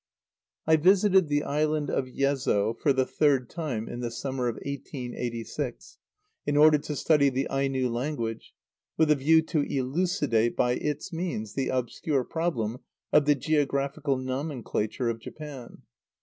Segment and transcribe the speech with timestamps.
[0.65, 5.99] _I visited the island of Yezo for the third time in the summer of 1886,
[6.47, 8.55] in order to study the Aino language,
[8.97, 12.79] with a view to elucidate by its means the obscure problem
[13.13, 15.83] of the geographical nomenclature of Japan.